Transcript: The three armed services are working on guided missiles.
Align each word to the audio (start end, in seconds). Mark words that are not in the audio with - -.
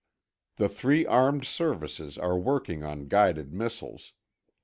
The 0.55 0.67
three 0.67 1.05
armed 1.05 1.45
services 1.45 2.17
are 2.17 2.35
working 2.35 2.81
on 2.83 3.07
guided 3.07 3.53
missiles. 3.53 4.13